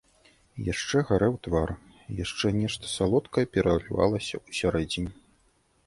Яшчэ 0.67 0.97
гарэў 1.09 1.35
твар, 1.49 1.73
яшчэ 2.23 2.47
нешта 2.61 2.91
салодкае 2.95 3.45
пералівалася 3.59 4.45
ўсярэдзіне. 4.47 5.11